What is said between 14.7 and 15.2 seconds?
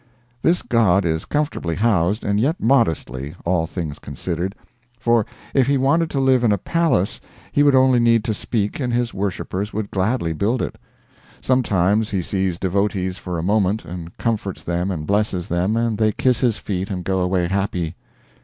and